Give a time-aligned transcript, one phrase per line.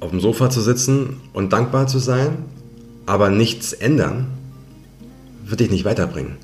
[0.00, 2.44] auf dem Sofa zu sitzen und dankbar zu sein,
[3.06, 4.26] aber nichts ändern,
[5.44, 6.36] wird dich nicht weiterbringen.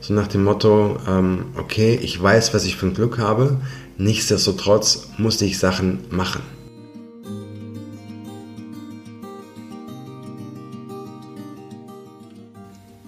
[0.00, 3.60] So nach dem Motto, ähm, okay, ich weiß, was ich für ein Glück habe,
[3.96, 6.42] nichtsdestotrotz muss ich Sachen machen.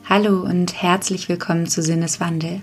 [0.08, 2.62] Hallo und herzlich willkommen zu Sinneswandel,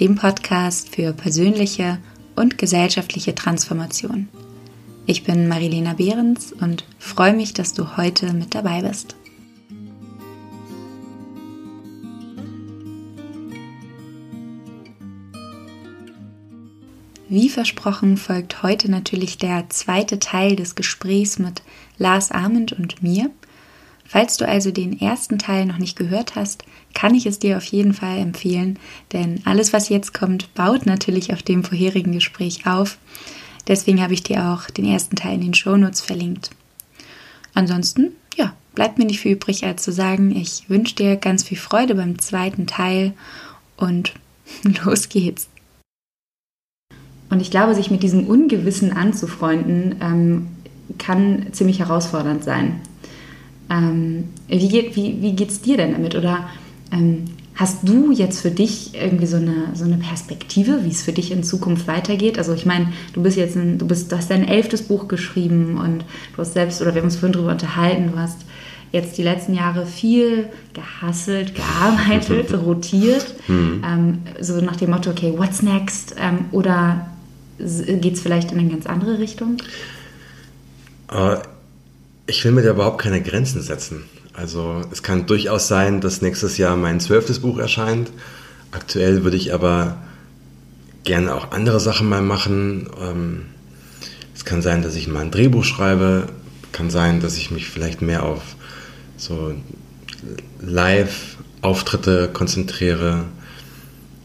[0.00, 1.98] dem Podcast für persönliche
[2.34, 4.28] und gesellschaftliche Transformation.
[5.10, 9.16] Ich bin Marilena Behrens und freue mich, dass du heute mit dabei bist.
[17.30, 21.62] Wie versprochen folgt heute natürlich der zweite Teil des Gesprächs mit
[21.96, 23.30] Lars Arment und mir.
[24.04, 27.64] Falls du also den ersten Teil noch nicht gehört hast, kann ich es dir auf
[27.64, 28.78] jeden Fall empfehlen,
[29.14, 32.98] denn alles, was jetzt kommt, baut natürlich auf dem vorherigen Gespräch auf.
[33.68, 36.50] Deswegen habe ich dir auch den ersten Teil in den Shownotes verlinkt.
[37.54, 41.58] Ansonsten, ja, bleibt mir nicht viel übrig, als zu sagen, ich wünsche dir ganz viel
[41.58, 43.12] Freude beim zweiten Teil
[43.76, 44.14] und
[44.84, 45.48] los geht's.
[47.30, 50.48] Und ich glaube, sich mit diesem Ungewissen anzufreunden, ähm,
[50.96, 52.80] kann ziemlich herausfordernd sein.
[53.68, 56.14] Ähm, wie, geht, wie, wie geht's dir denn damit?
[56.14, 56.48] Oder
[56.90, 57.26] ähm,
[57.58, 61.32] Hast du jetzt für dich irgendwie so eine, so eine Perspektive, wie es für dich
[61.32, 62.38] in Zukunft weitergeht?
[62.38, 65.76] Also ich meine, du bist jetzt ein, du bist, du hast dein elftes Buch geschrieben
[65.76, 66.04] und
[66.36, 68.42] du hast selbst, oder wir haben uns vorhin darüber unterhalten, du hast
[68.92, 73.34] jetzt die letzten Jahre viel gehasselt, gearbeitet, rotiert.
[73.48, 73.82] Mhm.
[73.84, 76.14] Ähm, so nach dem Motto, okay, what's next?
[76.16, 77.08] Ähm, oder
[77.58, 79.56] geht es vielleicht in eine ganz andere Richtung?
[81.12, 81.38] Uh,
[82.28, 84.04] ich will mir da überhaupt keine Grenzen setzen.
[84.38, 88.12] Also es kann durchaus sein, dass nächstes Jahr mein zwölftes Buch erscheint.
[88.70, 89.96] Aktuell würde ich aber
[91.02, 92.88] gerne auch andere Sachen mal machen.
[93.02, 93.46] Ähm,
[94.36, 96.28] es kann sein, dass ich mal ein Drehbuch schreibe.
[96.70, 98.42] Kann sein, dass ich mich vielleicht mehr auf
[99.16, 99.54] so
[100.60, 103.24] Live-Auftritte konzentriere.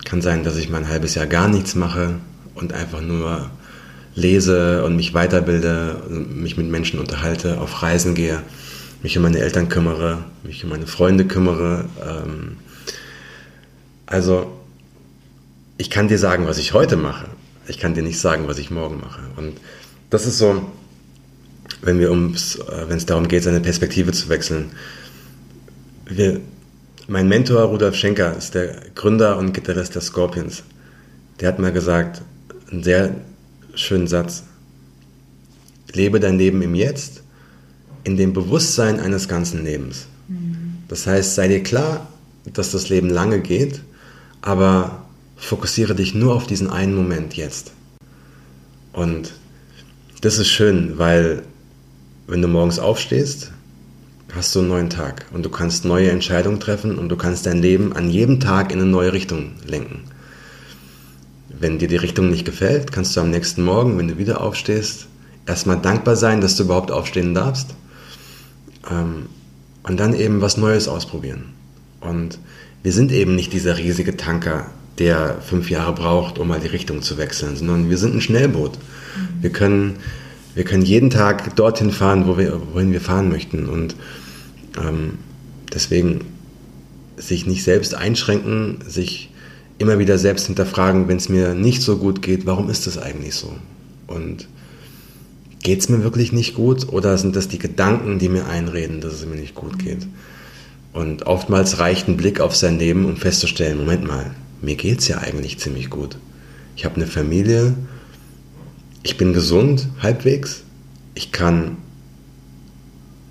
[0.06, 2.20] Kann sein, dass ich mal ein halbes Jahr gar nichts mache
[2.54, 3.50] und einfach nur
[4.14, 8.44] lese und mich weiterbilde, mich mit Menschen unterhalte, auf Reisen gehe
[9.04, 11.86] mich um meine Eltern kümmere, mich um meine Freunde kümmere.
[12.02, 12.58] Ähm,
[14.06, 14.52] also
[15.78, 17.28] ich kann dir sagen, was ich heute mache.
[17.68, 19.22] Ich kann dir nicht sagen, was ich morgen mache.
[19.36, 19.58] Und
[20.10, 20.64] das ist so,
[21.82, 24.72] wenn wir ums, äh, wenn es darum geht, seine Perspektive zu wechseln.
[26.06, 26.40] Wir,
[27.08, 30.64] mein Mentor Rudolf Schenker ist der Gründer und Gitarrist der Scorpions.
[31.42, 32.22] Der hat mal gesagt,
[32.72, 33.16] einen sehr
[33.76, 34.44] schönen Satz.
[35.92, 37.23] Lebe dein Leben im Jetzt
[38.04, 40.08] in dem Bewusstsein eines ganzen Lebens.
[40.88, 42.08] Das heißt, sei dir klar,
[42.52, 43.82] dass das Leben lange geht,
[44.42, 45.06] aber
[45.38, 47.72] fokussiere dich nur auf diesen einen Moment jetzt.
[48.92, 49.34] Und
[50.22, 51.44] das ist schön, weil
[52.28, 53.52] wenn du morgens aufstehst,
[54.34, 57.62] hast du einen neuen Tag und du kannst neue Entscheidungen treffen und du kannst dein
[57.62, 60.02] Leben an jedem Tag in eine neue Richtung lenken.
[61.50, 65.08] Wenn dir die Richtung nicht gefällt, kannst du am nächsten Morgen, wenn du wieder aufstehst,
[65.46, 67.76] erstmal dankbar sein, dass du überhaupt aufstehen darfst
[68.90, 69.28] ähm,
[69.84, 71.54] und dann eben was Neues ausprobieren.
[72.02, 72.40] Und
[72.84, 74.68] wir sind eben nicht dieser riesige Tanker,
[75.00, 78.78] der fünf Jahre braucht, um mal die Richtung zu wechseln, sondern wir sind ein Schnellboot.
[78.78, 79.42] Mhm.
[79.42, 79.96] Wir können,
[80.54, 83.68] wir können jeden Tag dorthin fahren, wo wir, wohin wir fahren möchten.
[83.68, 83.96] Und
[84.78, 85.18] ähm,
[85.74, 86.22] deswegen
[87.18, 89.30] sich nicht selbst einschränken, sich
[89.78, 93.36] immer wieder selbst hinterfragen, wenn es mir nicht so gut geht, warum ist das eigentlich
[93.36, 93.54] so?
[94.08, 94.48] Und
[95.64, 99.14] geht es mir wirklich nicht gut oder sind das die Gedanken, die mir einreden, dass
[99.14, 100.06] es mir nicht gut geht?
[100.92, 104.32] Und oftmals reicht ein Blick auf sein Leben, um festzustellen, Moment mal,
[104.62, 106.18] mir geht es ja eigentlich ziemlich gut.
[106.76, 107.74] Ich habe eine Familie,
[109.02, 110.64] ich bin gesund, halbwegs.
[111.16, 111.78] Ich kann,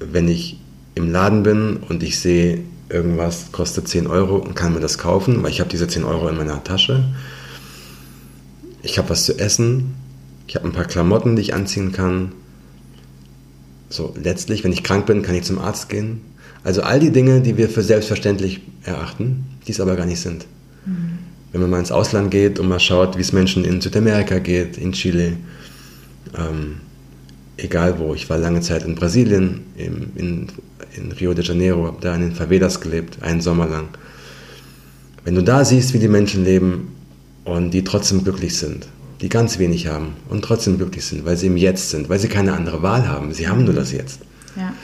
[0.01, 0.59] wenn ich
[0.95, 5.43] im Laden bin und ich sehe, irgendwas kostet 10 Euro und kann mir das kaufen,
[5.43, 7.05] weil ich habe diese 10 Euro in meiner Tasche.
[8.83, 9.95] Ich habe was zu essen,
[10.53, 12.33] ich habe ein paar Klamotten, die ich anziehen kann.
[13.89, 16.21] So, letztlich, wenn ich krank bin, kann ich zum Arzt gehen.
[16.63, 20.45] Also all die Dinge, die wir für selbstverständlich erachten, die es aber gar nicht sind.
[20.85, 21.21] Mhm.
[21.53, 24.77] Wenn man mal ins Ausland geht und mal schaut, wie es Menschen in Südamerika geht,
[24.77, 25.39] in Chile,
[26.37, 26.81] ähm,
[27.57, 28.15] egal wo.
[28.15, 30.47] Ich war lange Zeit in Brasilien, in, in,
[30.95, 33.89] in Rio de Janeiro, habe da in den Favelas gelebt, einen Sommer lang.
[35.25, 36.89] Wenn du da siehst, wie die Menschen leben
[37.45, 38.87] und die trotzdem glücklich sind,
[39.23, 42.29] die ganz wenig haben und trotzdem glücklich sind, weil sie im Jetzt sind, weil sie
[42.29, 43.33] keine andere Wahl haben.
[43.33, 44.21] Sie haben nur das Jetzt.
[44.57, 44.75] Ja.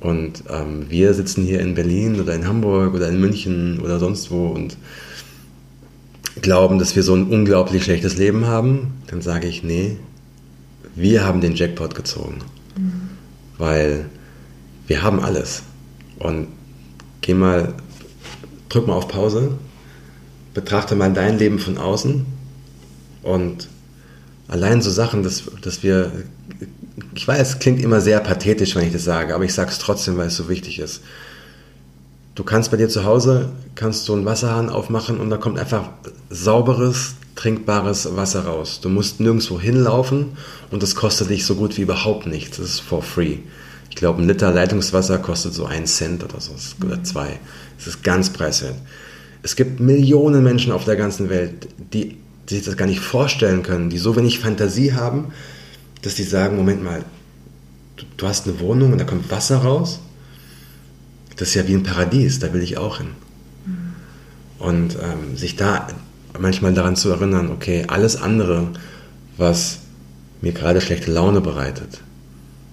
[0.00, 4.30] Und ähm, wir sitzen hier in Berlin oder in Hamburg oder in München oder sonst
[4.30, 4.76] wo und
[6.42, 8.94] glauben, dass wir so ein unglaublich schlechtes Leben haben.
[9.06, 9.96] Dann sage ich, nee,
[10.94, 12.38] wir haben den Jackpot gezogen.
[12.76, 13.10] Mhm.
[13.58, 14.06] weil
[14.86, 15.62] wir haben alles.
[16.18, 16.48] Und
[17.20, 17.74] geh mal,
[18.68, 19.58] drück mal auf Pause,
[20.54, 22.26] betrachte mal dein Leben von außen
[23.22, 23.68] und
[24.48, 26.12] allein so Sachen, dass, dass wir,
[27.14, 29.78] ich weiß, es klingt immer sehr pathetisch, wenn ich das sage, aber ich sage es
[29.78, 31.02] trotzdem, weil es so wichtig ist.
[32.34, 35.90] Du kannst bei dir zu Hause, kannst du einen Wasserhahn aufmachen und da kommt einfach
[36.30, 38.80] sauberes, trinkbares Wasser raus.
[38.82, 40.36] Du musst nirgendwo hinlaufen
[40.70, 42.56] und das kostet dich so gut wie überhaupt nichts.
[42.56, 43.38] Das ist for free.
[43.88, 46.52] Ich glaube, ein Liter Leitungswasser kostet so einen Cent oder so,
[46.84, 47.38] oder zwei.
[47.76, 48.74] Das ist ganz preiswert.
[49.44, 52.16] Es gibt Millionen Menschen auf der ganzen Welt, die,
[52.48, 55.32] die sich das gar nicht vorstellen können, die so wenig Fantasie haben,
[56.02, 57.04] dass die sagen, Moment mal,
[57.96, 60.00] du, du hast eine Wohnung und da kommt Wasser raus.
[61.36, 63.08] Das ist ja wie ein Paradies, da will ich auch hin.
[63.66, 63.92] Mhm.
[64.58, 65.88] Und ähm, sich da
[66.38, 68.68] manchmal daran zu erinnern, okay, alles andere,
[69.36, 69.78] was
[70.40, 72.00] mir gerade schlechte Laune bereitet,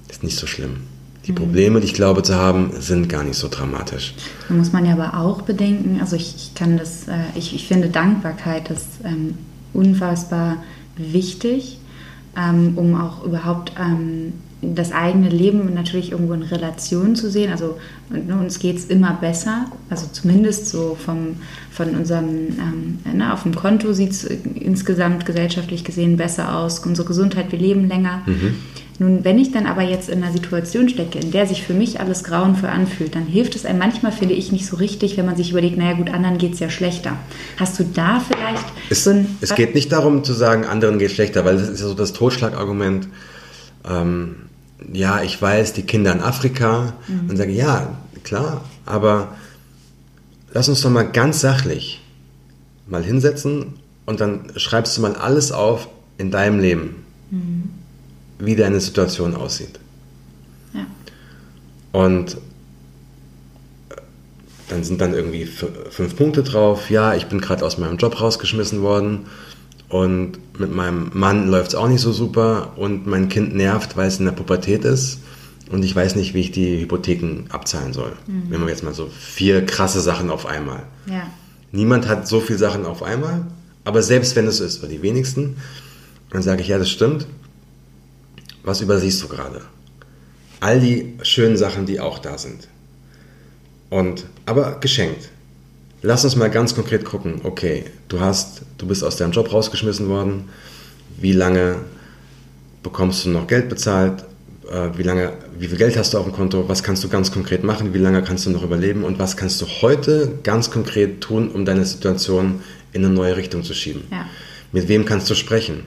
[0.09, 0.83] ist nicht so schlimm.
[1.27, 4.15] Die Probleme, die ich glaube zu haben, sind gar nicht so dramatisch.
[4.47, 7.67] Da muss man ja aber auch bedenken, also ich, ich kann das, äh, ich, ich
[7.67, 9.37] finde Dankbarkeit ist ähm,
[9.73, 10.57] unfassbar
[10.97, 11.79] wichtig,
[12.37, 17.51] ähm, um auch überhaupt ähm, das eigene Leben natürlich irgendwo in Relation zu sehen.
[17.51, 17.77] Also
[18.09, 21.37] ne, uns geht es immer besser, also zumindest so vom,
[21.71, 27.07] von unserem, ähm, ne, auf dem Konto sieht es insgesamt gesellschaftlich gesehen besser aus, unsere
[27.07, 28.21] Gesundheit, wir leben länger.
[28.27, 28.55] Mhm.
[28.99, 31.99] Nun, wenn ich dann aber jetzt in einer Situation stecke, in der sich für mich
[31.99, 35.35] alles grauenvoll anfühlt, dann hilft es einem manchmal, finde ich, nicht so richtig, wenn man
[35.35, 37.13] sich überlegt, naja gut, anderen geht es ja schlechter.
[37.57, 39.37] Hast du da vielleicht es, so ein...
[39.41, 41.95] Es geht nicht darum zu sagen, anderen geht es schlechter, weil das ist ja so
[41.95, 43.07] das Totschlagargument.
[43.89, 44.35] Ähm,
[44.91, 46.93] ja, ich weiß, die Kinder in Afrika.
[47.07, 47.29] Mhm.
[47.29, 49.35] Und sage, ja, klar, aber
[50.53, 52.01] lass uns doch mal ganz sachlich
[52.87, 53.73] mal hinsetzen
[54.05, 55.87] und dann schreibst du mal alles auf
[56.17, 57.69] in deinem Leben, mhm.
[58.39, 59.79] wie deine Situation aussieht.
[60.73, 60.85] Ja.
[61.93, 62.37] Und
[64.67, 66.89] dann sind dann irgendwie fünf Punkte drauf.
[66.89, 69.25] Ja, ich bin gerade aus meinem Job rausgeschmissen worden
[69.91, 74.07] und mit meinem Mann läuft es auch nicht so super und mein Kind nervt, weil
[74.07, 75.19] es in der Pubertät ist
[75.69, 78.13] und ich weiß nicht, wie ich die Hypotheken abzahlen soll.
[78.25, 78.43] Mhm.
[78.49, 80.83] Wenn wir jetzt mal so vier krasse Sachen auf einmal.
[81.07, 81.29] Ja.
[81.73, 83.45] Niemand hat so viele Sachen auf einmal,
[83.83, 85.57] aber selbst wenn es so ist, oder die wenigsten,
[86.29, 87.27] dann sage ich, ja, das stimmt.
[88.63, 89.61] Was übersiehst du gerade?
[90.61, 92.67] All die schönen Sachen, die auch da sind.
[93.89, 95.29] Und, aber geschenkt.
[96.03, 97.41] Lass uns mal ganz konkret gucken.
[97.43, 100.49] Okay, du hast, du bist aus deinem Job rausgeschmissen worden.
[101.19, 101.77] Wie lange
[102.81, 104.23] bekommst du noch Geld bezahlt?
[104.71, 106.67] Äh, wie lange, wie viel Geld hast du auf dem Konto?
[106.67, 107.93] Was kannst du ganz konkret machen?
[107.93, 109.03] Wie lange kannst du noch überleben?
[109.03, 112.61] Und was kannst du heute ganz konkret tun, um deine Situation
[112.93, 114.03] in eine neue Richtung zu schieben?
[114.09, 114.27] Ja.
[114.71, 115.83] Mit wem kannst du sprechen?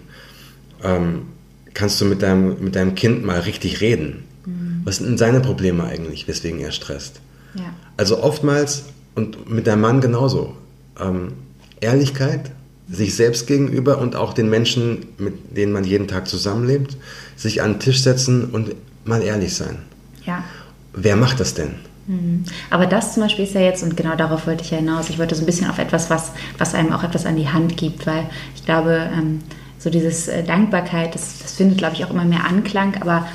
[0.85, 1.23] Ähm,
[1.73, 4.23] kannst du mit deinem, mit deinem Kind mal richtig reden?
[4.47, 4.83] Mhm.
[4.85, 7.21] Was sind denn seine Probleme eigentlich, weswegen er stresst?
[7.57, 7.75] Ja.
[7.97, 8.85] Also oftmals
[9.15, 10.55] und mit deinem Mann genauso.
[11.01, 11.33] Ähm,
[11.81, 12.51] Ehrlichkeit,
[12.89, 16.97] sich selbst gegenüber und auch den Menschen, mit denen man jeden Tag zusammenlebt,
[17.37, 18.75] sich an den Tisch setzen und
[19.05, 19.79] mal ehrlich sein.
[20.25, 20.45] Ja.
[20.93, 21.75] Wer macht das denn?
[22.07, 22.45] Mhm.
[22.71, 25.19] Aber das zum Beispiel ist ja jetzt, und genau darauf wollte ich ja hinaus, ich
[25.19, 28.07] wollte so ein bisschen auf etwas, was, was einem auch etwas an die Hand gibt,
[28.07, 29.41] weil ich glaube, ähm,
[29.79, 33.27] so dieses äh, Dankbarkeit, das, das findet, glaube ich, auch immer mehr Anklang, aber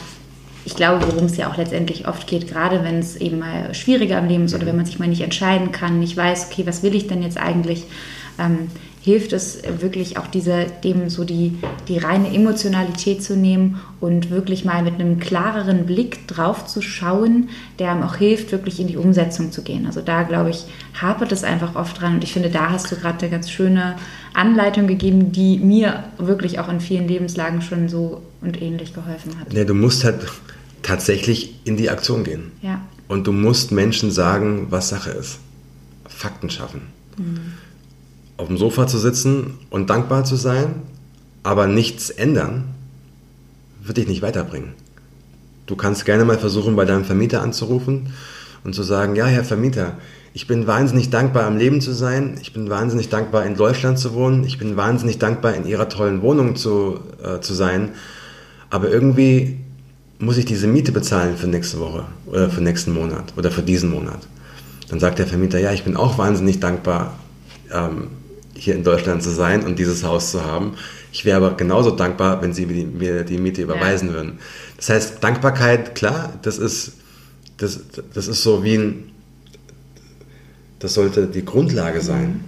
[0.70, 4.20] ich glaube, worum es ja auch letztendlich oft geht, gerade wenn es eben mal schwieriger
[4.20, 6.84] im Leben ist oder wenn man sich mal nicht entscheiden kann, nicht weiß, okay, was
[6.84, 7.86] will ich denn jetzt eigentlich,
[8.38, 8.70] ähm,
[9.02, 11.58] hilft es wirklich auch diese, dem so die,
[11.88, 17.50] die reine Emotionalität zu nehmen und wirklich mal mit einem klareren Blick drauf zu schauen,
[17.80, 19.88] der einem auch hilft, wirklich in die Umsetzung zu gehen.
[19.88, 20.66] Also da, glaube ich,
[21.02, 23.96] hapert es einfach oft dran und ich finde, da hast du gerade eine ganz schöne
[24.36, 29.52] Anleitung gegeben, die mir wirklich auch in vielen Lebenslagen schon so und ähnlich geholfen hat.
[29.52, 30.20] Ja, du musst halt
[30.84, 32.52] tatsächlich in die Aktion gehen.
[32.62, 32.82] Ja.
[33.08, 35.40] Und du musst Menschen sagen, was Sache ist.
[36.08, 36.82] Fakten schaffen.
[37.18, 37.40] Mhm.
[38.38, 40.76] Auf dem Sofa zu sitzen und dankbar zu sein,
[41.44, 42.66] aber nichts ändern,
[43.82, 44.74] wird dich nicht weiterbringen.
[45.66, 48.14] Du kannst gerne mal versuchen, bei deinem Vermieter anzurufen
[48.64, 49.98] und zu sagen, ja, Herr Vermieter,
[50.34, 52.38] ich bin wahnsinnig dankbar, am Leben zu sein.
[52.42, 54.44] Ich bin wahnsinnig dankbar, in Deutschland zu wohnen.
[54.44, 57.90] Ich bin wahnsinnig dankbar, in Ihrer tollen Wohnung zu, äh, zu sein.
[58.70, 59.60] Aber irgendwie
[60.20, 63.90] muss ich diese Miete bezahlen für nächste Woche oder für nächsten Monat oder für diesen
[63.90, 64.20] Monat.
[64.90, 67.18] Dann sagt der Vermieter, ja, ich bin auch wahnsinnig dankbar,
[67.72, 68.10] ähm,
[68.54, 70.74] hier in Deutschland zu sein und dieses Haus zu haben.
[71.14, 74.16] Ich wäre aber genauso dankbar, wenn Sie mir die Miete überweisen ja.
[74.16, 74.40] würden.
[74.76, 76.94] Das heißt, Dankbarkeit, klar, das ist,
[77.58, 77.80] das,
[78.14, 79.12] das ist so wie ein,
[80.80, 82.44] das sollte die Grundlage sein.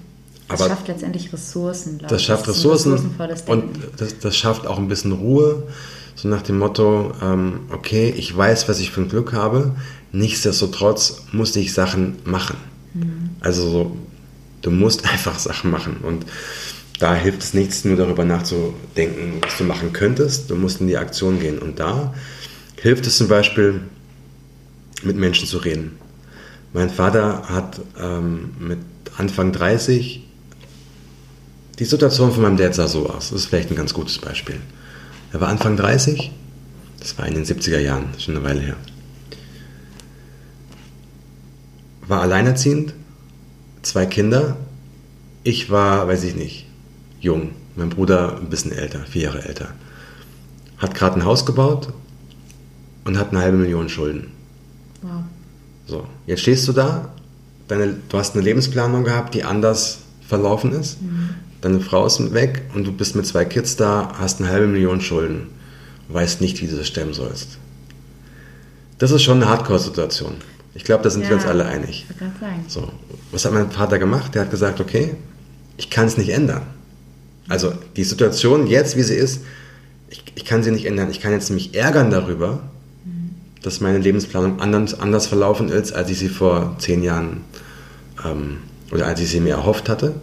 [0.50, 2.01] Das aber schafft letztendlich Ressourcen.
[2.08, 5.63] Das schafft Ressourcen und das, das schafft auch ein bisschen Ruhe
[6.15, 9.75] so nach dem Motto, ähm, okay, ich weiß, was ich für ein Glück habe,
[10.12, 12.58] nichtsdestotrotz musste ich Sachen machen.
[12.94, 13.30] Mhm.
[13.39, 13.98] Also so,
[14.62, 16.25] du musst einfach Sachen machen und
[17.01, 20.51] da hilft es nichts, nur darüber nachzudenken, was du machen könntest.
[20.51, 21.58] Du musst in die Aktion gehen.
[21.58, 22.13] Und da
[22.80, 23.82] hilft es zum Beispiel,
[25.01, 25.98] mit Menschen zu reden.
[26.74, 28.77] Mein Vater hat ähm, mit
[29.18, 30.24] Anfang 30
[31.80, 33.32] die Situation von meinem Dad sah so aus.
[33.32, 34.58] Das ist vielleicht ein ganz gutes Beispiel.
[35.33, 36.31] Er war Anfang 30,
[37.00, 38.75] das war in den 70er Jahren, schon eine Weile her.
[42.07, 42.93] War alleinerziehend,
[43.81, 44.57] zwei Kinder.
[45.43, 46.67] Ich war, weiß ich nicht,
[47.19, 47.51] jung.
[47.75, 49.69] Mein Bruder ein bisschen älter, vier Jahre älter.
[50.77, 51.93] Hat gerade ein Haus gebaut
[53.05, 54.31] und hat eine halbe Million Schulden.
[55.01, 55.23] Wow.
[55.88, 57.09] So, jetzt stehst du da,
[57.67, 61.01] deine, du hast eine Lebensplanung gehabt, die anders verlaufen ist.
[61.01, 61.29] Mhm.
[61.62, 65.00] Deine Frau ist weg und du bist mit zwei Kids da, hast eine halbe Million
[65.00, 65.48] Schulden,
[66.10, 67.58] weißt nicht, wie du das stemmen sollst.
[68.98, 70.36] Das ist schon eine Hardcore-Situation.
[70.74, 72.06] Ich glaube, da sind ja, wir uns alle einig.
[72.68, 72.91] So,
[73.32, 74.34] was hat mein Vater gemacht?
[74.34, 75.15] Der hat gesagt, okay,
[75.77, 76.63] ich kann es nicht ändern.
[77.48, 79.41] Also die Situation jetzt, wie sie ist,
[80.10, 81.10] ich, ich kann sie nicht ändern.
[81.10, 82.62] Ich kann jetzt mich ärgern darüber,
[83.06, 83.36] mhm.
[83.62, 87.41] dass meine Lebensplanung anders, anders verlaufen ist, als ich sie vor zehn Jahren
[88.25, 88.58] ähm,
[88.91, 90.15] oder als ich sie mir erhofft hatte.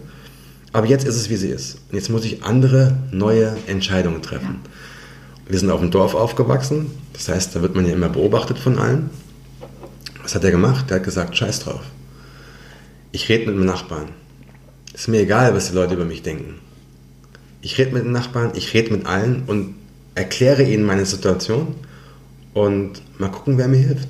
[0.71, 1.75] Aber jetzt ist es, wie sie ist.
[1.89, 4.59] Und jetzt muss ich andere, neue Entscheidungen treffen.
[4.63, 5.51] Ja.
[5.51, 6.91] Wir sind auf dem Dorf aufgewachsen.
[7.13, 9.09] Das heißt, da wird man ja immer beobachtet von allen.
[10.21, 10.89] Was hat er gemacht?
[10.89, 11.81] Der hat gesagt, scheiß drauf.
[13.11, 14.09] Ich rede mit dem Nachbarn.
[14.93, 16.55] Ist mir egal, was die Leute über mich denken
[17.61, 19.75] ich rede mit den Nachbarn, ich rede mit allen und
[20.15, 21.75] erkläre ihnen meine Situation
[22.53, 24.09] und mal gucken, wer mir hilft.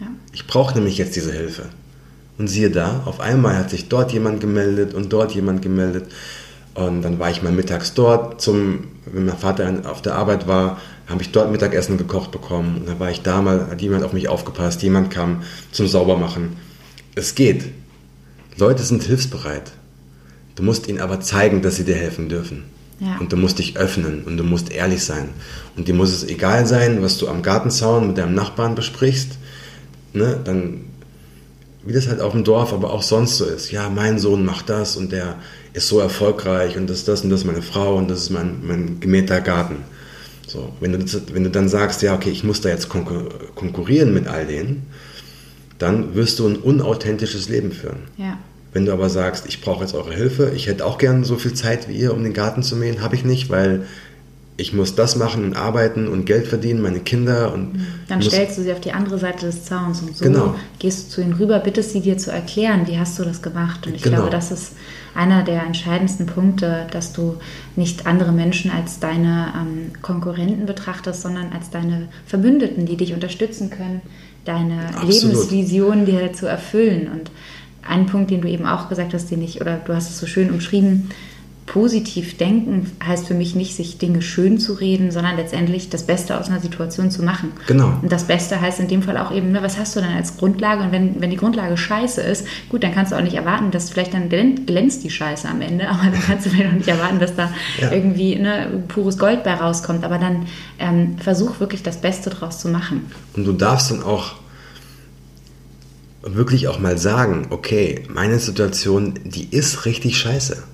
[0.00, 0.08] Ja.
[0.32, 1.66] Ich brauche nämlich jetzt diese Hilfe.
[2.40, 6.06] Und siehe da, auf einmal hat sich dort jemand gemeldet und dort jemand gemeldet.
[6.72, 10.80] Und dann war ich mal mittags dort, zum, wenn mein Vater auf der Arbeit war,
[11.06, 12.78] habe ich dort Mittagessen gekocht bekommen.
[12.78, 16.56] Und dann war ich da mal, hat jemand auf mich aufgepasst, jemand kam zum Saubermachen.
[17.14, 17.66] Es geht.
[18.56, 19.72] Leute sind hilfsbereit.
[20.54, 22.62] Du musst ihnen aber zeigen, dass sie dir helfen dürfen.
[23.00, 23.18] Ja.
[23.18, 25.28] Und du musst dich öffnen und du musst ehrlich sein.
[25.76, 29.32] Und dir muss es egal sein, was du am Gartenzaun mit deinem Nachbarn besprichst.
[30.14, 30.40] Ne?
[30.42, 30.86] Dann,
[31.84, 33.70] wie das halt auf dem Dorf, aber auch sonst so ist.
[33.70, 35.36] Ja, mein Sohn macht das und der
[35.72, 38.30] ist so erfolgreich und das, ist das und das ist meine Frau und das ist
[38.30, 39.76] mein, mein gemähter Garten.
[40.46, 40.98] So, wenn, du,
[41.32, 44.86] wenn du dann sagst, ja, okay, ich muss da jetzt konkurrieren mit all denen,
[45.78, 48.00] dann wirst du ein unauthentisches Leben führen.
[48.16, 48.38] Ja.
[48.72, 51.54] Wenn du aber sagst, ich brauche jetzt eure Hilfe, ich hätte auch gern so viel
[51.54, 53.86] Zeit wie ihr, um den Garten zu mähen, habe ich nicht, weil
[54.60, 57.74] ich muss das machen und arbeiten und Geld verdienen, meine Kinder und.
[57.74, 57.86] Mhm.
[58.08, 60.54] Dann stellst du sie auf die andere Seite des Zauns und so genau.
[60.78, 63.86] gehst du zu ihnen rüber, bittest sie dir zu erklären, wie hast du das gemacht.
[63.86, 64.16] Und ich genau.
[64.16, 64.72] glaube, das ist
[65.14, 67.36] einer der entscheidendsten Punkte, dass du
[67.76, 73.70] nicht andere Menschen als deine ähm, Konkurrenten betrachtest, sondern als deine Verbündeten, die dich unterstützen
[73.70, 74.02] können,
[74.44, 75.12] deine Absolut.
[75.12, 77.08] Lebensvision dir zu erfüllen.
[77.12, 77.30] Und
[77.82, 80.26] ein Punkt, den du eben auch gesagt hast, den ich, oder du hast es so
[80.26, 81.10] schön umschrieben,
[81.70, 86.36] positiv denken heißt für mich nicht, sich Dinge schön zu reden, sondern letztendlich das Beste
[86.36, 87.52] aus einer Situation zu machen.
[87.68, 87.96] Genau.
[88.02, 90.36] Und das Beste heißt in dem Fall auch eben, ne, was hast du dann als
[90.36, 90.82] Grundlage?
[90.82, 93.88] Und wenn, wenn die Grundlage scheiße ist, gut, dann kannst du auch nicht erwarten, dass
[93.88, 97.20] vielleicht dann glänzt die Scheiße am Ende, aber dann kannst du vielleicht auch nicht erwarten,
[97.20, 97.92] dass da ja.
[97.92, 100.04] irgendwie ne, pures Gold bei rauskommt.
[100.04, 100.46] Aber dann
[100.80, 103.12] ähm, versuch wirklich das Beste draus zu machen.
[103.36, 104.32] Und du darfst dann auch
[106.22, 110.64] wirklich auch mal sagen, okay, meine Situation, die ist richtig scheiße.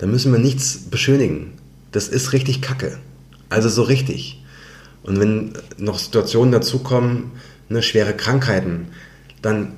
[0.00, 1.52] Da müssen wir nichts beschönigen.
[1.92, 2.98] Das ist richtig kacke.
[3.50, 4.42] Also so richtig.
[5.02, 7.32] Und wenn noch Situationen dazukommen,
[7.68, 8.88] ne, schwere Krankheiten,
[9.42, 9.72] dann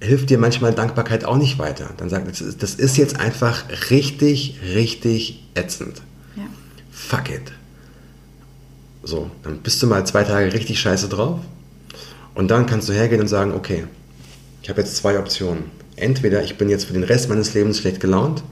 [0.00, 1.90] hilft dir manchmal Dankbarkeit auch nicht weiter.
[1.96, 6.02] Dann sagt, das ist jetzt einfach richtig, richtig ätzend.
[6.34, 6.42] Ja.
[6.90, 7.52] Fuck it.
[9.04, 11.38] So, dann bist du mal zwei Tage richtig scheiße drauf
[12.34, 13.84] und dann kannst du hergehen und sagen, okay,
[14.60, 15.64] ich habe jetzt zwei Optionen.
[15.94, 18.42] Entweder ich bin jetzt für den Rest meines Lebens schlecht gelaunt,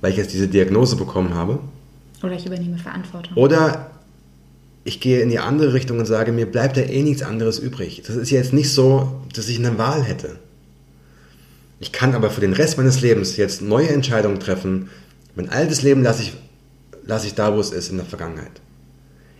[0.00, 1.58] weil ich jetzt diese Diagnose bekommen habe.
[2.22, 3.36] Oder ich übernehme Verantwortung.
[3.36, 3.90] Oder
[4.84, 8.02] ich gehe in die andere Richtung und sage, mir bleibt ja eh nichts anderes übrig.
[8.06, 10.38] Das ist jetzt nicht so, dass ich eine Wahl hätte.
[11.78, 14.90] Ich kann aber für den Rest meines Lebens jetzt neue Entscheidungen treffen.
[15.34, 16.34] Mein altes Leben lasse ich,
[17.04, 18.60] lasse ich da, wo es ist, in der Vergangenheit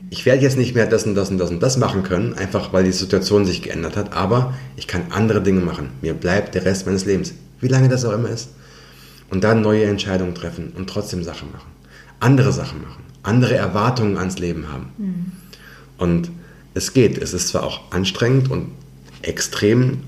[0.08, 2.72] ich werde jetzt nicht mehr das und das und das und das machen können, einfach
[2.72, 5.90] weil die Situation sich geändert hat, aber ich kann andere Dinge machen.
[6.00, 8.50] Mir bleibt der Rest meines Lebens, wie lange das auch immer ist.
[9.30, 11.70] Und dann neue Entscheidungen treffen und trotzdem Sachen machen.
[12.18, 13.04] Andere Sachen machen.
[13.22, 14.92] Andere Erwartungen ans Leben haben.
[14.98, 15.32] Mhm.
[15.98, 16.30] Und
[16.74, 17.18] es geht.
[17.18, 18.68] Es ist zwar auch anstrengend und
[19.22, 19.98] extrem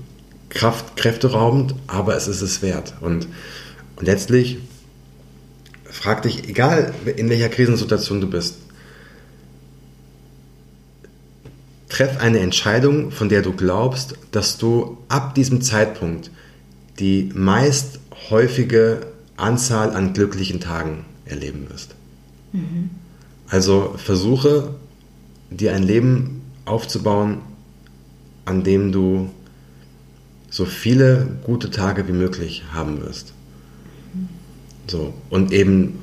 [0.49, 2.93] Kraft, kräfteraubend, aber es ist es wert.
[3.01, 3.27] Und,
[3.95, 4.59] und letztlich
[5.85, 8.57] frag dich, egal in welcher Krisensituation du bist,
[11.89, 16.31] treff eine Entscheidung, von der du glaubst, dass du ab diesem Zeitpunkt
[16.99, 17.99] die meist
[18.29, 21.95] häufige Anzahl an glücklichen Tagen erleben wirst.
[22.51, 22.89] Mhm.
[23.47, 24.75] Also versuche
[25.49, 27.39] dir ein Leben aufzubauen,
[28.45, 29.29] an dem du
[30.49, 33.33] so viele gute Tage wie möglich haben wirst.
[34.87, 35.99] So, und eben,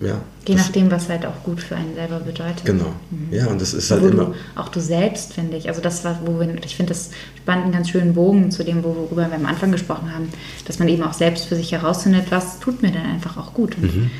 [0.00, 0.20] ja.
[0.46, 2.64] Je nachdem, was halt auch gut für einen selber bedeutet.
[2.64, 2.92] Genau.
[3.10, 3.28] Mhm.
[3.32, 4.24] Ja, und das ist halt wo immer.
[4.24, 5.68] Du, auch du selbst, finde ich.
[5.68, 8.84] Also, das war, wo wir, ich finde das spannend, einen ganz schönen Bogen zu dem,
[8.84, 10.28] worüber wir am Anfang gesprochen haben,
[10.66, 13.76] dass man eben auch selbst für sich herausfindet, was tut mir denn einfach auch gut.
[13.76, 14.10] Und mhm.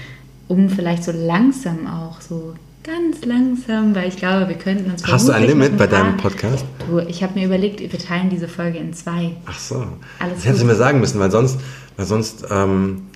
[0.49, 2.55] um vielleicht so langsam auch so
[2.85, 5.07] Ganz langsam, weil ich glaube, wir könnten uns.
[5.07, 6.67] Hast du ein Limit bei deinem Podcast?
[6.87, 9.37] Du, ich habe mir überlegt, wir teilen diese Folge in zwei.
[9.47, 9.87] Ach so.
[10.19, 11.59] Alles das hättest du mir sagen müssen, weil sonst,
[11.97, 13.07] weil sonst ähm,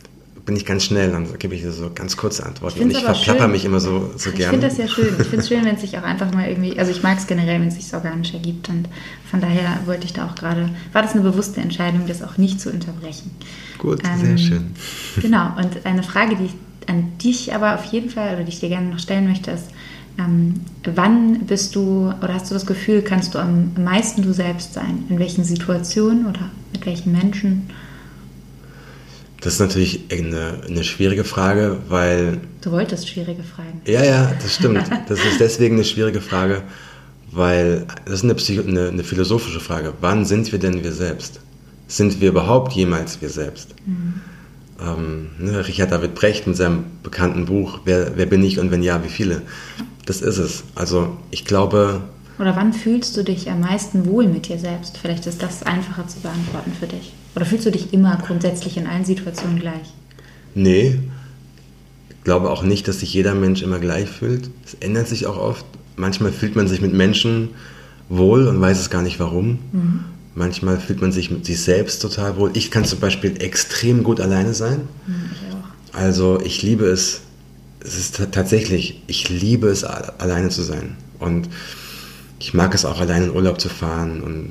[0.49, 2.79] bin ich ganz schnell, dann gebe ich so ganz kurze Antworten.
[2.79, 3.51] Ich und ich verplapper schön.
[3.51, 4.45] mich immer so, so gerne.
[4.45, 5.15] Ich finde das ja schön.
[5.21, 7.27] Ich finde es schön, wenn es sich auch einfach mal irgendwie, also ich mag es
[7.27, 8.71] generell, wenn es sich organisch ergibt.
[8.71, 8.89] Und
[9.31, 12.63] von daher wollte ich da auch gerade, war das eine bewusste Entscheidung, das auch nicht
[12.63, 13.31] zu unterbrechen.
[13.77, 14.67] Gut, ähm, sehr schön.
[15.21, 16.55] Genau, und eine Frage, die ich
[16.87, 19.67] an dich aber auf jeden Fall, oder die ich dir gerne noch stellen möchte, ist,
[20.19, 24.73] ähm, wann bist du oder hast du das Gefühl, kannst du am meisten du selbst
[24.73, 25.05] sein?
[25.11, 27.69] In welchen Situationen oder mit welchen Menschen?
[29.41, 32.41] Das ist natürlich eine, eine schwierige Frage, weil.
[32.61, 33.81] Du wolltest schwierige Fragen.
[33.87, 34.91] Ja, ja, das stimmt.
[35.09, 36.63] Das ist deswegen eine schwierige Frage,
[37.31, 39.95] weil das ist eine, Psycho eine, eine philosophische Frage.
[40.01, 41.41] Wann sind wir denn wir selbst?
[41.87, 43.75] Sind wir überhaupt jemals wir selbst?
[43.87, 44.21] Mhm
[44.81, 48.83] ähm, ne, Richard David Brecht mit seinem bekannten Buch wer, wer bin ich und wenn
[48.83, 49.43] ja, wie viele?
[50.07, 50.65] Das ist es.
[50.75, 52.03] Also ich glaube.
[52.39, 54.97] Oder wann fühlst du dich am meisten wohl mit dir selbst?
[54.99, 57.13] Vielleicht ist das einfacher zu beantworten für dich.
[57.35, 59.93] Oder fühlst du dich immer grundsätzlich in allen Situationen gleich?
[60.55, 60.99] Nee.
[62.11, 64.51] Ich glaube auch nicht, dass sich jeder Mensch immer gleich fühlt.
[64.67, 65.65] Es ändert sich auch oft.
[65.97, 67.51] Manchmal fühlt man sich mit Menschen
[68.09, 69.59] wohl und weiß es gar nicht warum.
[69.73, 70.05] Mhm.
[70.35, 72.51] Manchmal fühlt man sich mit sich selbst total wohl.
[72.55, 74.83] Ich kann zum Beispiel extrem gut alleine sein.
[75.07, 75.99] Hm, ich auch.
[75.99, 77.23] Also ich liebe es.
[77.81, 80.97] Es ist tatsächlich, ich liebe es, alleine zu sein.
[81.19, 81.49] Und
[82.39, 84.51] ich mag es auch, alleine in Urlaub zu fahren und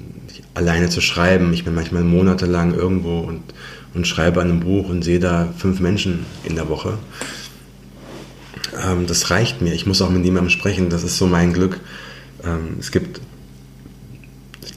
[0.57, 1.53] alleine zu schreiben.
[1.53, 3.41] Ich bin manchmal monatelang irgendwo und,
[3.93, 6.97] und schreibe an einem Buch und sehe da fünf Menschen in der Woche.
[8.83, 9.73] Ähm, das reicht mir.
[9.73, 10.89] Ich muss auch mit niemandem sprechen.
[10.89, 11.79] Das ist so mein Glück.
[12.43, 13.21] Ähm, es gibt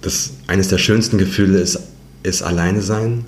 [0.02, 1.78] das eines der schönsten Gefühle ist,
[2.22, 3.24] ist alleine sein,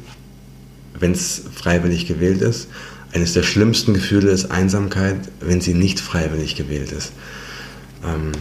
[0.98, 2.68] wenn es freiwillig gewählt ist.
[3.12, 7.12] Eines der schlimmsten Gefühle ist Einsamkeit, wenn sie nicht freiwillig gewählt ist.
[8.04, 8.32] Ähm,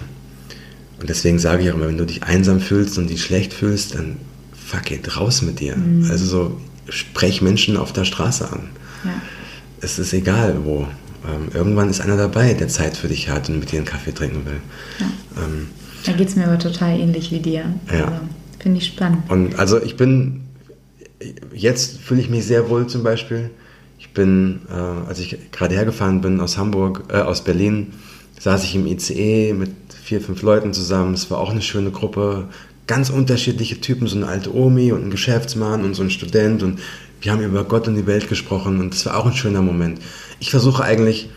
[1.02, 3.96] und deswegen sage ich auch immer, wenn du dich einsam fühlst und dich schlecht fühlst,
[3.96, 4.18] dann
[4.54, 5.76] fuck it, raus mit dir.
[5.76, 6.08] Mhm.
[6.12, 8.70] Also so, sprech Menschen auf der Straße an.
[9.04, 9.14] Ja.
[9.82, 10.88] Es ist egal wo.
[11.28, 14.14] Ähm, irgendwann ist einer dabei, der Zeit für dich hat und mit dir einen Kaffee
[14.14, 14.62] trinken will.
[15.00, 15.44] Ja.
[15.44, 15.68] Ähm,
[16.06, 17.66] da geht es mir aber total ähnlich wie dir.
[17.92, 18.06] Ja.
[18.06, 18.20] Also,
[18.60, 19.24] Finde ich spannend.
[19.30, 20.42] Und also ich bin,
[21.52, 23.50] jetzt fühle ich mich sehr wohl zum Beispiel.
[23.98, 27.94] Ich bin, äh, als ich gerade hergefahren bin aus Hamburg, äh, aus Berlin,
[28.40, 29.72] saß ich im ICE mit
[30.12, 31.14] vier, fünf Leuten zusammen.
[31.14, 32.50] Es war auch eine schöne Gruppe.
[32.86, 36.64] Ganz unterschiedliche Typen, so eine alte Omi und ein Geschäftsmann und so ein Student.
[36.64, 36.82] Und
[37.22, 40.00] wir haben über Gott und die Welt gesprochen und das war auch ein schöner Moment.
[40.42, 41.30] Ich versuche eigentlich,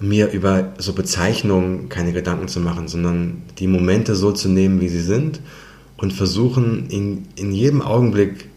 [0.00, 4.88] mir über so Bezeichnungen keine Gedanken zu machen, sondern die Momente so zu nehmen, wie
[4.88, 5.40] sie sind
[5.96, 8.48] und versuchen in, in jedem Augenblick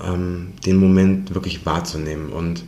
[0.00, 2.64] ähm, den Moment wirklich wahrzunehmen und,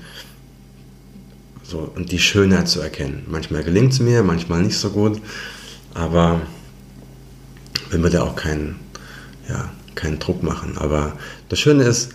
[1.63, 3.25] so, und die Schönheit zu erkennen.
[3.29, 5.21] Manchmal gelingt es mir, manchmal nicht so gut,
[5.95, 6.41] aber
[7.91, 8.77] will mir da auch keinen,
[9.49, 10.79] ja, keinen Druck machen.
[10.79, 11.13] Aber
[11.49, 12.11] das Schöne ist,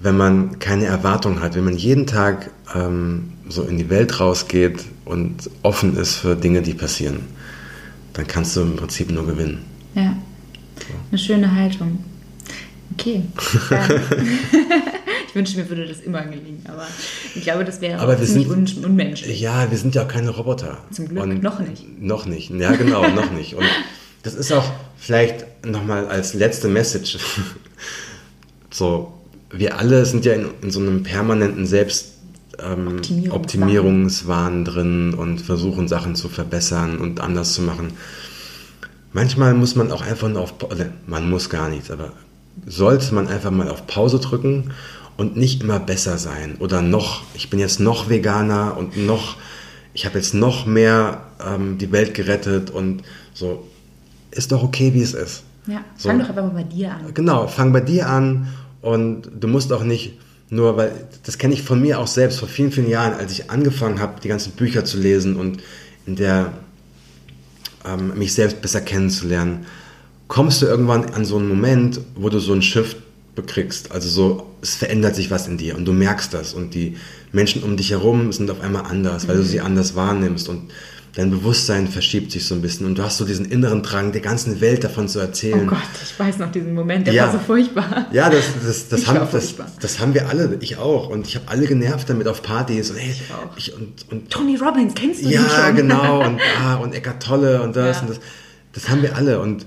[0.00, 4.84] wenn man keine Erwartung hat, wenn man jeden Tag ähm, so in die Welt rausgeht
[5.04, 7.20] und offen ist für Dinge, die passieren,
[8.12, 9.64] dann kannst du im Prinzip nur gewinnen.
[9.94, 10.16] Ja,
[10.76, 10.94] so.
[11.10, 12.04] eine schöne Haltung.
[12.92, 13.22] Okay.
[15.28, 16.86] ich wünschte, mir würde das immer gelingen, aber
[17.34, 19.40] ich glaube, das wäre aber ziemlich sind, unmenschlich.
[19.40, 20.78] Ja, wir sind ja auch keine Roboter.
[20.90, 22.00] Zum Glück und noch nicht.
[22.00, 23.54] Noch nicht, ja genau, noch nicht.
[23.54, 23.66] Und
[24.22, 27.18] das ist auch vielleicht nochmal als letzte Message
[28.70, 29.12] so,
[29.50, 32.14] wir alle sind ja in, in so einem permanenten Selbst-
[32.60, 33.32] ähm, Optimierungswahn.
[33.40, 37.92] Optimierungswahn drin und versuchen Sachen zu verbessern und anders zu machen.
[39.12, 40.54] Manchmal muss man auch einfach nur auf,
[41.06, 42.12] man muss gar nichts, aber
[42.66, 44.72] sollte man einfach mal auf Pause drücken
[45.18, 49.36] und nicht immer besser sein oder noch, ich bin jetzt noch Veganer und noch,
[49.92, 53.02] ich habe jetzt noch mehr ähm, die Welt gerettet und
[53.34, 53.66] so,
[54.30, 55.42] ist doch okay, wie es ist.
[55.66, 56.22] Ja, fang so.
[56.22, 57.12] doch einfach mal bei dir an.
[57.12, 58.46] Genau, fang bei dir an
[58.80, 60.18] und du musst auch nicht
[60.50, 60.92] nur, weil
[61.24, 64.20] das kenne ich von mir auch selbst vor vielen, vielen Jahren, als ich angefangen habe,
[64.22, 65.60] die ganzen Bücher zu lesen und
[66.06, 66.52] in der
[67.84, 69.66] ähm, mich selbst besser kennenzulernen,
[70.28, 72.98] kommst du irgendwann an so einen Moment, wo du so ein Shift
[73.42, 73.92] bekriegst.
[73.92, 76.96] Also so, es verändert sich was in dir und du merkst das und die
[77.32, 80.70] Menschen um dich herum sind auf einmal anders, weil du sie anders wahrnimmst und
[81.14, 84.20] dein Bewusstsein verschiebt sich so ein bisschen und du hast so diesen inneren Drang, der
[84.20, 85.62] ganzen Welt davon zu erzählen.
[85.64, 87.24] Oh Gott, ich weiß noch diesen Moment, der ja.
[87.24, 88.06] war so furchtbar.
[88.12, 91.08] Ja, das, das, das, haben, das, das, haben wir alle, ich auch.
[91.08, 92.90] Und ich habe alle genervt damit auf Partys.
[92.90, 93.56] Und, hey, ich auch.
[93.56, 95.58] Ich, und, und, Tony Robbins, kennst du ja, den schon?
[95.58, 95.70] Ja,
[96.10, 96.26] genau.
[96.26, 98.02] Und, ah, und Eckart Tolle und das ja.
[98.02, 98.20] und das.
[98.72, 99.40] Das haben wir alle.
[99.40, 99.66] Und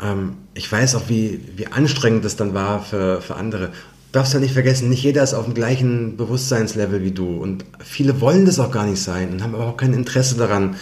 [0.00, 3.70] ähm, ich weiß auch, wie, wie anstrengend das dann war für, für andere
[4.12, 7.38] darfst ja nicht vergessen, nicht jeder ist auf dem gleichen Bewusstseinslevel wie du.
[7.38, 10.76] Und viele wollen das auch gar nicht sein und haben aber auch kein Interesse daran,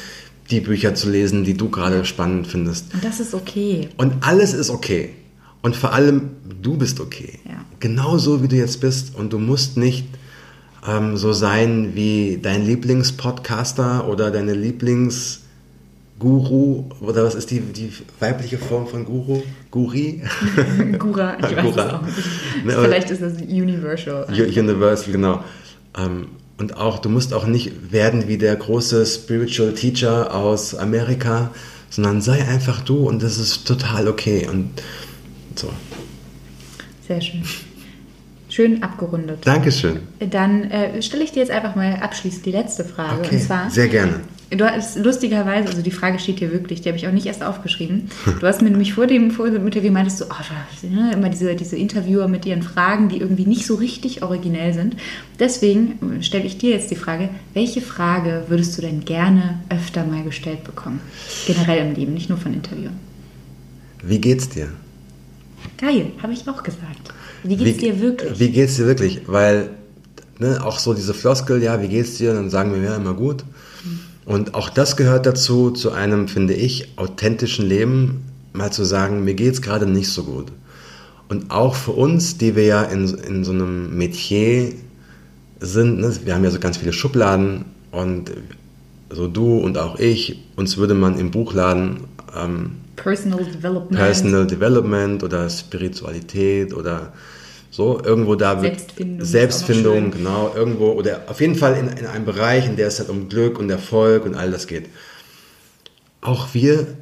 [0.50, 2.92] die Bücher zu lesen, die du gerade spannend findest.
[2.92, 3.88] Und das ist okay.
[3.96, 5.10] Und alles ist okay.
[5.62, 6.30] Und vor allem,
[6.60, 7.38] du bist okay.
[7.44, 7.64] Ja.
[7.78, 9.14] Genau so, wie du jetzt bist.
[9.14, 10.06] Und du musst nicht
[10.88, 15.40] ähm, so sein wie dein Lieblingspodcaster oder deine Lieblings-
[16.20, 19.42] Guru, oder was ist die, die weibliche Form von Guru?
[19.70, 20.22] Guri?
[20.98, 21.86] Gura, ich weiß Gura.
[21.86, 22.18] es auch nicht.
[22.64, 24.26] Ne, Vielleicht ist das Universal.
[24.28, 25.44] Universal, genau.
[25.98, 26.28] Ähm,
[26.58, 31.50] und auch, du musst auch nicht werden wie der große Spiritual Teacher aus Amerika,
[31.88, 34.46] sondern sei einfach du und das ist total okay.
[34.50, 34.70] Und
[35.54, 35.70] so.
[37.06, 37.42] Sehr schön.
[38.48, 39.46] Schön abgerundet.
[39.46, 40.00] Dankeschön.
[40.18, 43.20] Dann äh, stelle ich dir jetzt einfach mal abschließend die letzte Frage.
[43.20, 44.20] Okay, und zwar, sehr gerne.
[44.50, 47.44] Du hast lustigerweise, also die Frage steht hier wirklich, die habe ich auch nicht erst
[47.44, 48.10] aufgeschrieben.
[48.40, 51.54] Du hast mir nämlich vor dem, vor dem Interview meintest du, oh, ne, immer diese,
[51.54, 54.96] diese Interviewer mit ihren Fragen, die irgendwie nicht so richtig originell sind.
[55.38, 60.24] Deswegen stelle ich dir jetzt die Frage, welche Frage würdest du denn gerne öfter mal
[60.24, 61.00] gestellt bekommen?
[61.46, 62.98] Generell im Leben, nicht nur von Interviewern.
[64.02, 64.68] Wie geht's dir?
[65.78, 67.12] Geil, habe ich auch gesagt.
[67.44, 68.40] Wie geht's wie, dir wirklich?
[68.40, 69.20] Wie geht's dir wirklich?
[69.26, 69.70] Weil
[70.40, 72.34] ne, auch so diese Floskel, ja, wie geht's dir?
[72.34, 73.44] Dann sagen wir ja immer gut.
[74.24, 79.34] Und auch das gehört dazu, zu einem, finde ich, authentischen Leben, mal zu sagen, mir
[79.34, 80.46] geht es gerade nicht so gut.
[81.28, 84.72] Und auch für uns, die wir ja in, in so einem Metier
[85.60, 88.32] sind, ne, wir haben ja so ganz viele Schubladen und
[89.10, 92.04] so du und auch ich, uns würde man im Buchladen
[92.36, 93.96] ähm, Personal Development.
[93.98, 97.12] Personal Development oder Spiritualität oder
[97.70, 102.24] so, irgendwo da wird Selbstfindung, Selbstfindung genau, irgendwo, oder auf jeden Fall in, in einem
[102.24, 104.88] Bereich, in der es halt um Glück und Erfolg und all das geht.
[106.20, 106.98] Auch wir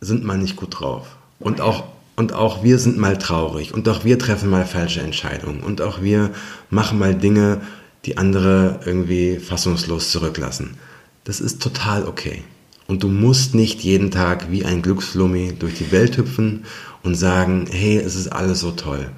[0.00, 1.16] sind mal nicht gut drauf.
[1.40, 1.84] Und auch,
[2.16, 3.74] und auch wir sind mal traurig.
[3.74, 5.60] Und auch wir treffen mal falsche Entscheidungen.
[5.60, 6.30] Und auch wir
[6.70, 7.60] machen mal Dinge,
[8.04, 10.78] die andere irgendwie fassungslos zurücklassen.
[11.24, 12.44] Das ist total okay.
[12.90, 16.64] Und du musst nicht jeden Tag wie ein Glücksflummi durch die Welt hüpfen
[17.02, 19.10] und sagen, hey, es ist alles so toll.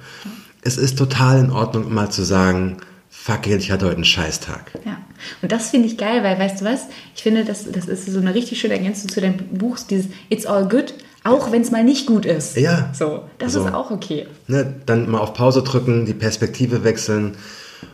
[0.61, 2.77] Es ist total in Ordnung, mal zu sagen,
[3.09, 4.71] fuck it, ich hatte heute einen Scheißtag.
[4.85, 4.97] Ja,
[5.41, 8.19] und das finde ich geil, weil, weißt du was, ich finde, das, das ist so
[8.19, 11.85] eine richtig schöne Ergänzung zu deinem Buch, dieses It's all good, auch wenn es mal
[11.85, 12.57] nicht gut ist.
[12.57, 12.91] Ja.
[12.93, 14.27] So, das also, ist auch okay.
[14.47, 17.37] Ne, dann mal auf Pause drücken, die Perspektive wechseln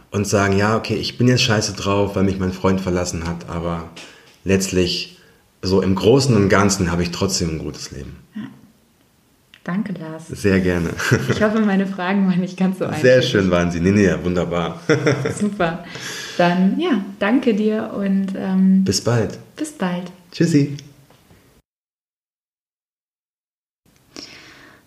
[0.10, 3.48] und sagen, ja, okay, ich bin jetzt scheiße drauf, weil mich mein Freund verlassen hat,
[3.48, 3.90] aber
[4.44, 5.17] letztlich,
[5.62, 8.18] so im Großen und Ganzen, habe ich trotzdem ein gutes Leben.
[8.36, 8.42] Ja.
[9.64, 10.28] Danke, Lars.
[10.30, 10.92] Sehr gerne.
[11.30, 13.02] Ich hoffe, meine Fragen waren nicht ganz so einfach.
[13.02, 13.82] Sehr schön waren sie.
[13.82, 14.80] Nee, nee, wunderbar.
[15.38, 15.84] Super.
[16.38, 19.38] Dann, ja, danke dir und ähm, bis bald.
[19.58, 20.12] Bis bald.
[20.32, 20.78] Tschüssi.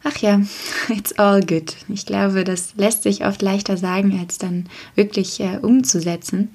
[0.02, 0.40] Ach ja,
[0.88, 1.76] it's all good.
[1.88, 6.50] Ich glaube, das lässt sich oft leichter sagen, als dann wirklich äh, umzusetzen.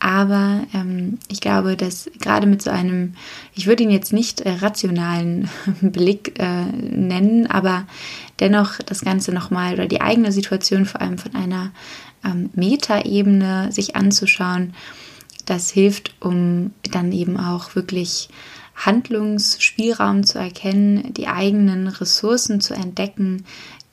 [0.00, 3.14] Aber ähm, ich glaube, dass gerade mit so einem,
[3.54, 7.84] ich würde ihn jetzt nicht äh, rationalen Blick äh, nennen, aber
[8.38, 11.72] dennoch das Ganze nochmal oder die eigene Situation vor allem von einer
[12.24, 14.74] ähm, Metaebene sich anzuschauen,
[15.46, 18.28] das hilft, um dann eben auch wirklich
[18.78, 23.44] Handlungsspielraum zu erkennen, die eigenen Ressourcen zu entdecken,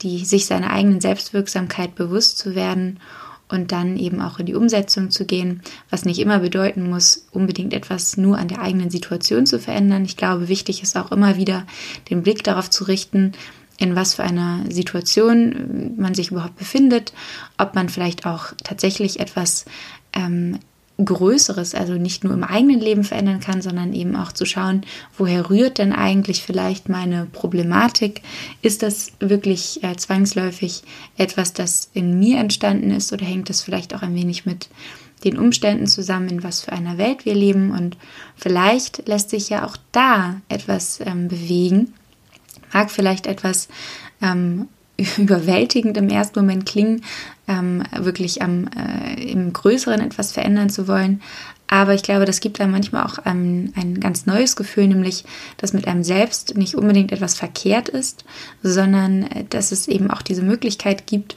[0.02, 3.00] die sich seiner eigenen Selbstwirksamkeit bewusst zu werden
[3.48, 7.72] und dann eben auch in die Umsetzung zu gehen, was nicht immer bedeuten muss, unbedingt
[7.72, 10.04] etwas nur an der eigenen Situation zu verändern.
[10.04, 11.66] Ich glaube, wichtig ist auch immer wieder
[12.10, 13.32] den Blick darauf zu richten,
[13.78, 17.12] in was für einer Situation man sich überhaupt befindet,
[17.58, 19.66] ob man vielleicht auch tatsächlich etwas
[20.12, 20.58] ähm,
[21.04, 24.80] Größeres, also nicht nur im eigenen Leben verändern kann, sondern eben auch zu schauen,
[25.18, 28.22] woher rührt denn eigentlich vielleicht meine Problematik?
[28.62, 30.82] Ist das wirklich äh, zwangsläufig
[31.18, 34.70] etwas, das in mir entstanden ist oder hängt das vielleicht auch ein wenig mit
[35.24, 37.72] den Umständen zusammen, in was für einer Welt wir leben?
[37.72, 37.98] Und
[38.34, 41.92] vielleicht lässt sich ja auch da etwas ähm, bewegen,
[42.72, 43.68] mag vielleicht etwas
[44.22, 44.68] ähm,
[45.18, 47.02] überwältigend im ersten Moment klingen,
[47.48, 51.22] ähm, wirklich am, äh, im Größeren etwas verändern zu wollen.
[51.68, 55.24] Aber ich glaube, das gibt einem manchmal auch ein, ein ganz neues Gefühl, nämlich,
[55.56, 58.24] dass mit einem selbst nicht unbedingt etwas verkehrt ist,
[58.62, 61.36] sondern äh, dass es eben auch diese Möglichkeit gibt,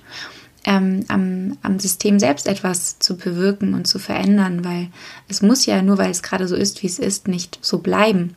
[0.66, 4.90] ähm, am, am System selbst etwas zu bewirken und zu verändern, weil
[5.28, 8.36] es muss ja nur, weil es gerade so ist, wie es ist, nicht so bleiben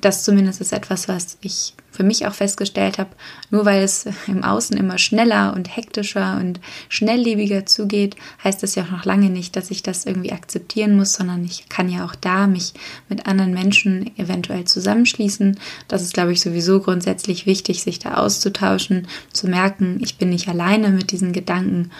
[0.00, 3.10] das zumindest ist etwas, was ich für mich auch festgestellt habe,
[3.50, 6.58] nur weil es im Außen immer schneller und hektischer und
[6.88, 11.12] schnelllebiger zugeht, heißt das ja auch noch lange nicht, dass ich das irgendwie akzeptieren muss,
[11.12, 12.72] sondern ich kann ja auch da mich
[13.10, 15.60] mit anderen Menschen eventuell zusammenschließen.
[15.88, 20.48] Das ist, glaube ich, sowieso grundsätzlich wichtig, sich da auszutauschen, zu merken, ich bin nicht
[20.48, 21.90] alleine mit diesen Gedanken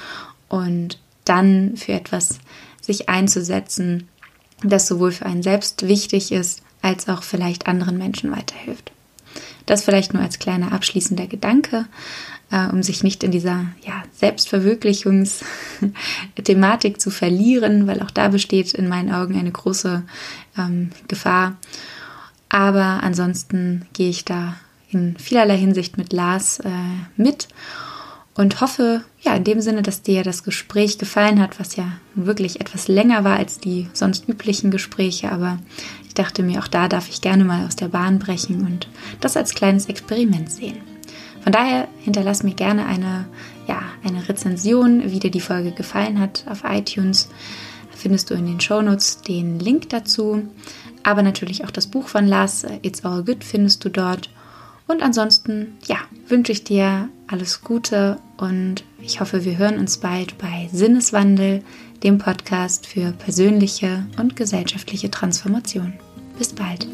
[0.48, 2.38] und dann für etwas
[2.80, 4.08] sich einzusetzen,
[4.62, 8.92] das sowohl für einen selbst wichtig ist, als auch vielleicht anderen Menschen weiterhilft.
[9.70, 11.86] Das vielleicht nur als kleiner abschließender Gedanke,
[12.50, 18.88] äh, um sich nicht in dieser ja, Selbstverwirklichungsthematik zu verlieren, weil auch da besteht in
[18.88, 20.02] meinen Augen eine große
[20.58, 21.56] ähm, Gefahr.
[22.48, 24.56] Aber ansonsten gehe ich da
[24.90, 26.68] in vielerlei Hinsicht mit Lars äh,
[27.16, 27.46] mit
[28.34, 32.60] und hoffe, ja, in dem Sinne, dass dir das Gespräch gefallen hat, was ja wirklich
[32.60, 35.60] etwas länger war als die sonst üblichen Gespräche, aber
[36.10, 38.88] ich dachte mir, auch da darf ich gerne mal aus der Bahn brechen und
[39.20, 40.78] das als kleines Experiment sehen.
[41.40, 43.26] Von daher hinterlass mir gerne eine,
[43.68, 47.28] ja, eine Rezension, wie dir die Folge gefallen hat auf iTunes.
[47.94, 50.42] Findest du in den Shownotes den Link dazu.
[51.04, 54.30] Aber natürlich auch das Buch von Lars, It's All Good, findest du dort.
[54.88, 60.38] Und ansonsten, ja, wünsche ich dir alles Gute und ich hoffe, wir hören uns bald
[60.38, 61.62] bei Sinneswandel,
[62.02, 65.94] dem Podcast für persönliche und gesellschaftliche Transformation.
[66.38, 66.86] Bis bald.